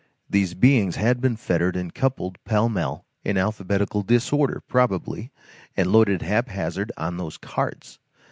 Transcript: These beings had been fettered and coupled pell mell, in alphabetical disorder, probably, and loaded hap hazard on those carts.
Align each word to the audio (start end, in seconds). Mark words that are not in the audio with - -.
These 0.27 0.55
beings 0.55 0.95
had 0.95 1.21
been 1.21 1.35
fettered 1.35 1.75
and 1.75 1.93
coupled 1.93 2.43
pell 2.43 2.67
mell, 2.69 3.05
in 3.23 3.37
alphabetical 3.37 4.01
disorder, 4.01 4.63
probably, 4.67 5.31
and 5.77 5.91
loaded 5.91 6.23
hap 6.23 6.49
hazard 6.49 6.91
on 6.97 7.17
those 7.17 7.37
carts. 7.37 7.99